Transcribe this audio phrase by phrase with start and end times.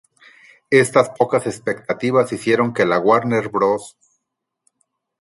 [0.71, 3.95] Estas pocas expectativas hicieron que la Warner Bros.